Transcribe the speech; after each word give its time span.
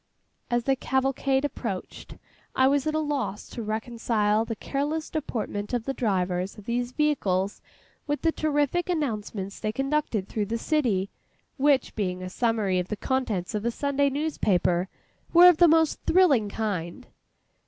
As 0.49 0.63
the 0.63 0.75
cavalcade 0.75 1.45
approached, 1.45 2.15
I 2.55 2.67
was 2.67 2.87
at 2.87 2.95
a 2.95 2.99
loss 2.99 3.47
to 3.49 3.61
reconcile 3.61 4.45
the 4.45 4.55
careless 4.55 5.11
deportment 5.11 5.75
of 5.75 5.85
the 5.85 5.93
drivers 5.93 6.57
of 6.57 6.65
these 6.65 6.91
vehicles, 6.91 7.61
with 8.07 8.23
the 8.23 8.31
terrific 8.31 8.89
announcements 8.89 9.59
they 9.59 9.71
conducted 9.71 10.27
through 10.27 10.47
the 10.47 10.57
city, 10.57 11.11
which 11.57 11.93
being 11.93 12.23
a 12.23 12.31
summary 12.31 12.79
of 12.79 12.87
the 12.87 12.97
contents 12.97 13.53
of 13.53 13.63
a 13.63 13.69
Sunday 13.69 14.09
newspaper, 14.09 14.89
were 15.33 15.47
of 15.47 15.57
the 15.57 15.67
most 15.67 16.01
thrilling 16.07 16.49
kind. 16.49 17.05